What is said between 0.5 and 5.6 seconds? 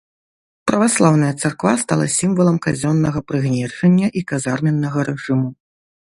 Праваслаўная царква стала сімвалам казённага прыгнечання і казарменнага рэжыму.